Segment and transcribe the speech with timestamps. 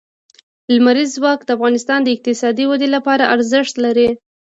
[0.73, 4.09] لمریز ځواک د افغانستان د اقتصادي ودې لپاره ارزښت لري.